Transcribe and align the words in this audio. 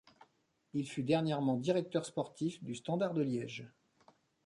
Il 0.73 0.89
fut 0.89 1.03
dernièrement 1.03 1.57
directeur 1.57 2.07
sportif 2.07 2.63
du 2.63 2.73
Standard 2.73 3.13
de 3.13 3.21
Liège. 3.21 3.67